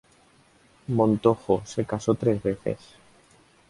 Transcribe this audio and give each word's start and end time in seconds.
Montojo 0.87 1.61
se 1.63 1.85
casó 1.85 2.15
tres 2.15 2.41
veces. 2.41 2.79